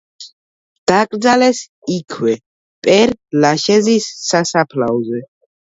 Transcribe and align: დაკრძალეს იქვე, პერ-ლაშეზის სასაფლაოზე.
დაკრძალეს 0.91 1.61
იქვე, 1.97 2.35
პერ-ლაშეზის 2.89 4.13
სასაფლაოზე. 4.27 5.27